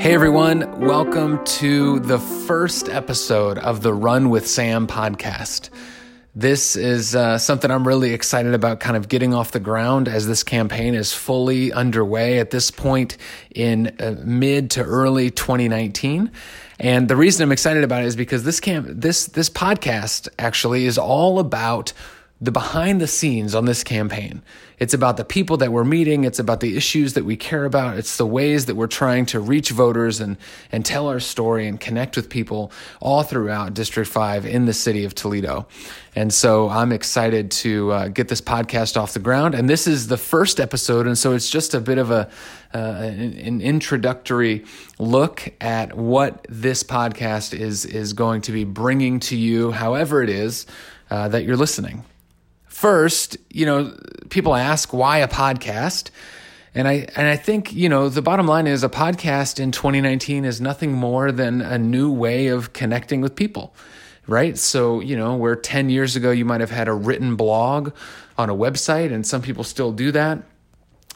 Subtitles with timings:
[0.00, 5.68] Hey everyone, welcome to the first episode of the Run with Sam podcast.
[6.34, 10.26] This is uh, something I'm really excited about kind of getting off the ground as
[10.26, 13.18] this campaign is fully underway at this point
[13.54, 16.30] in uh, mid to early 2019.
[16.78, 20.86] And the reason I'm excited about it is because this camp, this, this podcast actually
[20.86, 21.92] is all about
[22.42, 24.42] the behind the scenes on this campaign.
[24.78, 26.24] It's about the people that we're meeting.
[26.24, 27.98] It's about the issues that we care about.
[27.98, 30.38] It's the ways that we're trying to reach voters and,
[30.72, 35.04] and tell our story and connect with people all throughout District 5 in the city
[35.04, 35.68] of Toledo.
[36.16, 39.54] And so I'm excited to uh, get this podcast off the ground.
[39.54, 41.06] And this is the first episode.
[41.06, 42.30] And so it's just a bit of a,
[42.72, 44.64] uh, an, an introductory
[44.98, 50.30] look at what this podcast is, is going to be bringing to you, however it
[50.30, 50.64] is
[51.10, 52.02] uh, that you're listening.
[52.80, 53.94] First, you know,
[54.30, 56.08] people ask why a podcast?
[56.74, 60.46] And I and I think, you know, the bottom line is a podcast in 2019
[60.46, 63.74] is nothing more than a new way of connecting with people.
[64.26, 64.56] Right?
[64.56, 67.92] So, you know, where 10 years ago you might have had a written blog
[68.38, 70.42] on a website and some people still do that.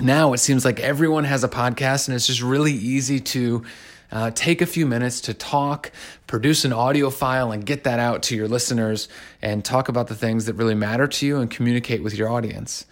[0.03, 3.65] Now it seems like everyone has a podcast and it's just really easy to
[4.13, 5.91] uh, take a few minutes to talk,
[6.27, 9.09] produce an audio file, and get that out to your listeners
[9.43, 12.87] and talk about the things that really matter to you and communicate with your audience.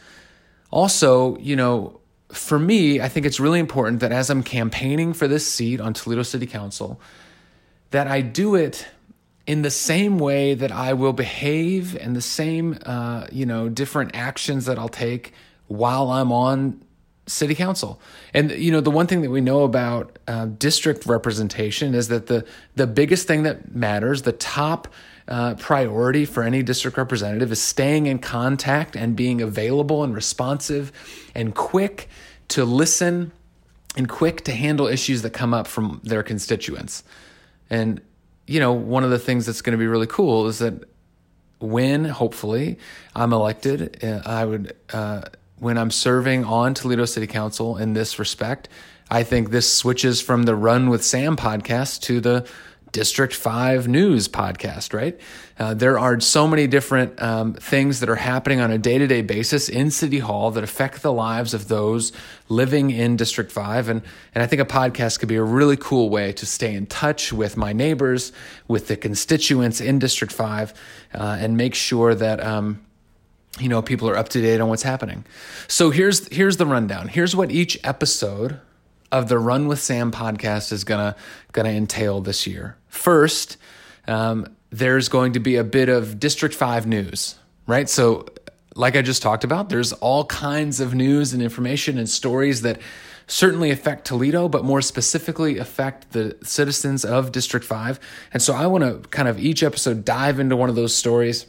[0.70, 2.00] Also, you know,
[2.32, 5.92] for me, I think it's really important that as I'm campaigning for this seat on
[5.92, 7.00] Toledo City Council,
[7.90, 8.86] that I do it
[9.46, 14.14] in the same way that I will behave and the same, uh, you know, different
[14.14, 15.34] actions that I'll take
[15.66, 16.82] while I'm on
[17.26, 18.00] city council.
[18.34, 22.26] And you know, the one thing that we know about uh, district representation is that
[22.26, 24.88] the the biggest thing that matters, the top
[25.28, 30.90] uh, priority for any district representative, is staying in contact and being available and responsive
[31.34, 32.08] and quick
[32.48, 33.32] to listen
[33.96, 37.04] and quick to handle issues that come up from their constituents.
[37.70, 38.00] And
[38.46, 40.84] you know, one of the things that's going to be really cool is that
[41.60, 42.78] when hopefully
[43.14, 45.22] I'm elected, uh, I would uh,
[45.62, 48.68] when I'm serving on Toledo City Council in this respect.
[49.08, 52.48] I think this switches from the Run with Sam podcast to the
[52.90, 55.20] District 5 News podcast, right?
[55.60, 59.06] Uh, there are so many different um, things that are happening on a day to
[59.06, 62.10] day basis in City Hall that affect the lives of those
[62.48, 63.88] living in District 5.
[63.88, 64.02] And,
[64.34, 67.32] and I think a podcast could be a really cool way to stay in touch
[67.32, 68.32] with my neighbors,
[68.66, 70.74] with the constituents in District 5,
[71.14, 72.44] uh, and make sure that.
[72.44, 72.80] Um,
[73.58, 75.24] you know people are up to date on what's happening.
[75.68, 77.08] So here's here's the rundown.
[77.08, 78.60] Here's what each episode
[79.10, 81.16] of the run with sam podcast is gonna
[81.52, 82.76] gonna entail this year.
[82.88, 83.56] First
[84.08, 87.36] um, there's going to be a bit of district 5 news
[87.66, 87.88] right?
[87.88, 88.26] So
[88.74, 92.80] like i just talked about there's all kinds of news and information and stories that
[93.26, 98.00] certainly affect Toledo, but more specifically affect the citizens of District 5.
[98.32, 101.46] And so I want to kind of each episode dive into one of those stories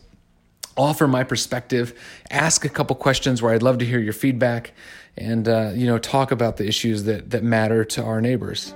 [0.78, 2.00] offer my perspective,
[2.32, 4.74] ask a couple questions where I'd love to hear your feedback,
[5.18, 8.74] and uh, you know talk about the issues that that matter to our neighbors.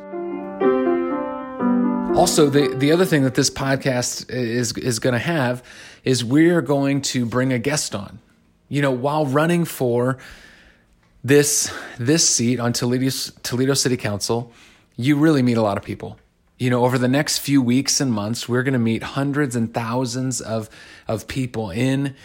[2.16, 5.64] Also, the the other thing that this podcast is is going to have
[6.04, 8.20] is we're going to bring a guest on.
[8.70, 10.18] You know, while running for
[11.24, 13.10] this this seat on Toledo
[13.44, 14.52] Toledo City Council,
[14.96, 16.18] you really meet a lot of people
[16.58, 19.74] you know, over the next few weeks and months, we're going to meet hundreds and
[19.74, 20.70] thousands of
[21.08, 22.16] of people in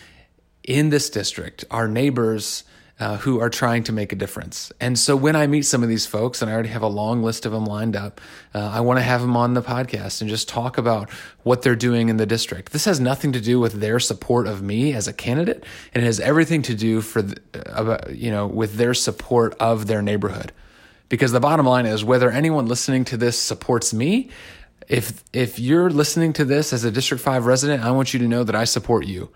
[0.64, 2.64] in this district, our neighbors
[3.02, 4.70] uh, who are trying to make a difference.
[4.80, 7.22] And so when I meet some of these folks, and I already have a long
[7.22, 8.20] list of them lined up,
[8.54, 11.10] uh, I want to have them on the podcast and just talk about
[11.42, 12.70] what they're doing in the district.
[12.70, 16.06] This has nothing to do with their support of me as a candidate, and it
[16.06, 20.52] has everything to do for the, uh, you know with their support of their neighborhood.
[21.12, 24.30] Because the bottom line is whether anyone listening to this supports me,
[24.88, 28.26] if if you're listening to this as a District 5 resident, I want you to
[28.26, 29.30] know that I support you.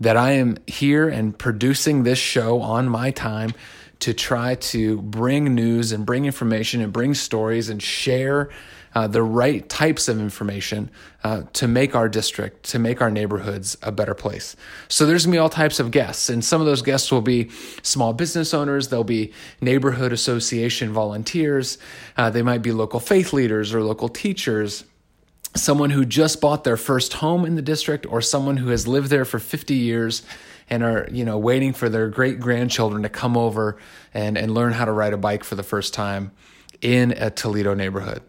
[0.00, 3.52] That I am here and producing this show on my time
[3.98, 8.48] to try to bring news and bring information and bring stories and share
[8.94, 10.90] uh, the right types of information
[11.22, 14.56] uh, to make our district, to make our neighborhoods a better place.
[14.88, 17.50] So there's gonna be all types of guests, and some of those guests will be
[17.82, 21.78] small business owners, they'll be neighborhood association volunteers,
[22.16, 24.84] uh, they might be local faith leaders or local teachers.
[25.56, 29.10] Someone who just bought their first home in the district, or someone who has lived
[29.10, 30.22] there for 50 years
[30.68, 33.76] and are you know waiting for their great grandchildren to come over
[34.14, 36.30] and and learn how to ride a bike for the first time
[36.80, 38.22] in a Toledo neighborhood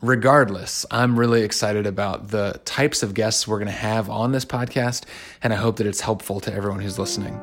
[0.00, 4.44] regardless, I'm really excited about the types of guests we're going to have on this
[4.44, 5.04] podcast,
[5.42, 7.40] and I hope that it's helpful to everyone who's listening.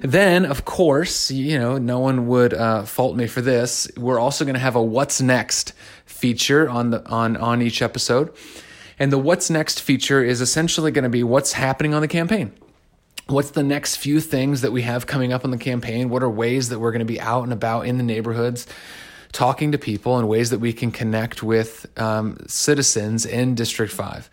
[0.00, 3.90] Then, of course, you know, no one would uh, fault me for this.
[3.96, 5.72] We're also going to have a "What's Next"
[6.06, 8.32] feature on the on on each episode,
[8.98, 12.52] and the "What's Next" feature is essentially going to be what's happening on the campaign.
[13.26, 16.08] What's the next few things that we have coming up on the campaign?
[16.08, 18.66] What are ways that we're going to be out and about in the neighborhoods?
[19.32, 24.30] Talking to people and ways that we can connect with um, citizens in District 5.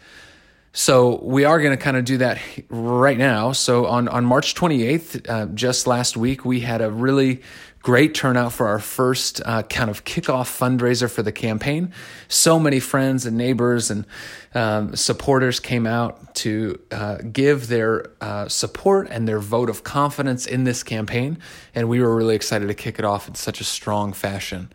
[0.73, 2.37] So we are going to kind of do that
[2.69, 3.53] right now.
[3.53, 7.41] So on, on March 28th, uh, just last week, we had a really
[7.85, 11.93] great turnout for our first uh, kind of kickoff fundraiser for the campaign.
[12.27, 14.07] So many friends and neighbors and
[14.55, 20.47] um, supporters came out to uh, give their uh, support and their vote of confidence
[20.47, 21.37] in this campaign.
[21.75, 24.71] And we were really excited to kick it off in such a strong fashion.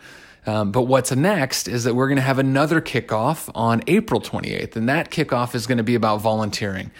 [0.46, 4.76] Um, but what's next is that we're going to have another kickoff on April 28th,
[4.76, 6.92] and that kickoff is going to be about volunteering.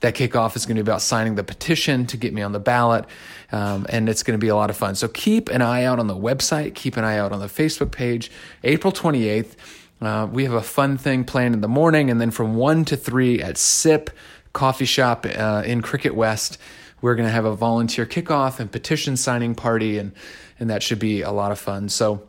[0.00, 2.60] That kickoff is going to be about signing the petition to get me on the
[2.60, 3.04] ballot,
[3.52, 4.94] um, and it's going to be a lot of fun.
[4.94, 7.90] So keep an eye out on the website, keep an eye out on the Facebook
[7.90, 8.30] page.
[8.64, 9.56] April 28th,
[10.00, 12.96] uh, we have a fun thing planned in the morning, and then from 1 to
[12.96, 14.10] 3 at SIP
[14.54, 16.58] Coffee Shop uh, in Cricket West,
[17.02, 20.12] we're going to have a volunteer kickoff and petition signing party, and,
[20.58, 21.88] and that should be a lot of fun.
[21.90, 22.26] So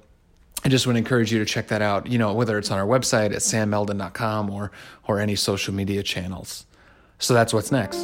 [0.64, 2.86] I just would encourage you to check that out, you know, whether it's on our
[2.86, 4.72] website at sammelden.com or
[5.08, 6.66] or any social media channels.
[7.22, 8.00] So that's what's next.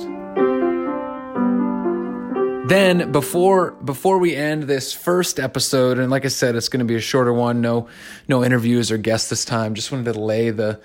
[2.70, 6.86] Then before before we end this first episode, and like I said, it's going to
[6.86, 7.88] be a shorter one, no
[8.28, 9.74] no interviews or guests this time.
[9.74, 10.80] Just wanted to lay the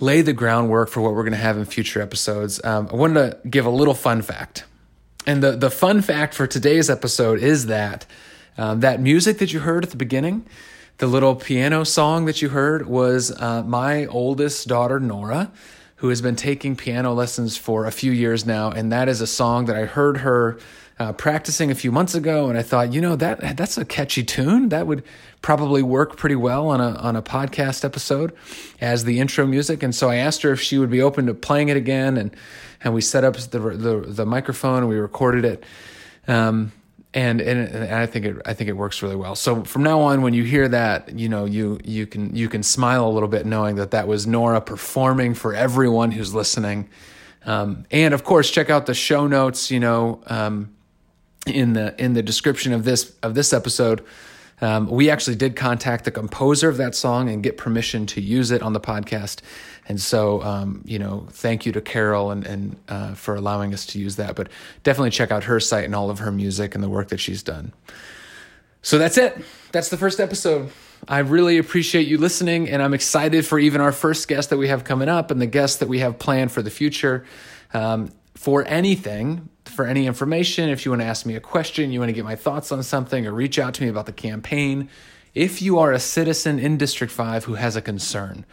[0.00, 2.62] lay the groundwork for what we're going to have in future episodes.
[2.64, 4.64] Um, I wanted to give a little fun fact,
[5.26, 8.06] and the the fun fact for today's episode is that
[8.58, 10.46] um, that music that you heard at the beginning
[10.98, 15.50] the little piano song that you heard was uh, my oldest daughter, Nora,
[16.02, 18.72] who has been taking piano lessons for a few years now.
[18.72, 20.58] And that is a song that I heard her
[20.98, 22.48] uh, practicing a few months ago.
[22.48, 24.70] And I thought, you know, that that's a catchy tune.
[24.70, 25.04] That would
[25.42, 28.32] probably work pretty well on a, on a podcast episode
[28.80, 29.84] as the intro music.
[29.84, 32.16] And so I asked her if she would be open to playing it again.
[32.16, 32.34] And,
[32.82, 35.64] and we set up the, the, the microphone and we recorded it.
[36.26, 36.72] Um,
[37.14, 39.34] and, and and I think it I think it works really well.
[39.34, 42.62] So from now on, when you hear that, you know you you can you can
[42.62, 46.88] smile a little bit knowing that that was Nora performing for everyone who's listening.
[47.44, 49.70] Um, and of course, check out the show notes.
[49.70, 50.74] You know, um,
[51.46, 54.02] in the in the description of this of this episode,
[54.62, 58.52] um, we actually did contact the composer of that song and get permission to use
[58.52, 59.40] it on the podcast.
[59.88, 63.84] And so, um, you know, thank you to Carol and, and uh, for allowing us
[63.86, 64.36] to use that.
[64.36, 64.48] But
[64.84, 67.42] definitely check out her site and all of her music and the work that she's
[67.42, 67.72] done.
[68.82, 69.36] So that's it.
[69.72, 70.70] That's the first episode.
[71.08, 74.68] I really appreciate you listening, and I'm excited for even our first guest that we
[74.68, 77.24] have coming up and the guests that we have planned for the future.
[77.74, 82.00] Um, for anything, for any information, if you want to ask me a question, you
[82.00, 84.88] want to get my thoughts on something, or reach out to me about the campaign,
[85.34, 88.44] if you are a citizen in District 5 who has a concern,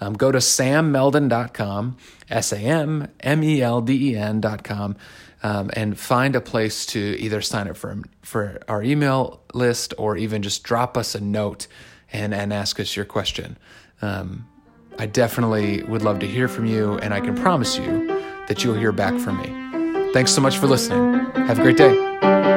[0.00, 1.96] um, go to sammelden.com,
[2.28, 4.96] S A M M E L D E N.com,
[5.42, 10.16] um, and find a place to either sign up for, for our email list or
[10.16, 11.66] even just drop us a note
[12.12, 13.56] and, and ask us your question.
[14.02, 14.46] Um,
[14.98, 18.15] I definitely would love to hear from you, and I can promise you
[18.48, 20.12] that you'll hear back from me.
[20.12, 21.26] Thanks so much for listening.
[21.46, 22.55] Have a great day.